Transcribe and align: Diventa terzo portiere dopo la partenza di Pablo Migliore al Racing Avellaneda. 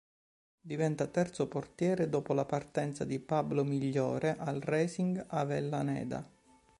Diventa 0.63 1.05
terzo 1.05 1.47
portiere 1.47 2.09
dopo 2.09 2.33
la 2.33 2.43
partenza 2.43 3.03
di 3.05 3.19
Pablo 3.19 3.63
Migliore 3.63 4.35
al 4.35 4.59
Racing 4.59 5.23
Avellaneda. 5.27 6.27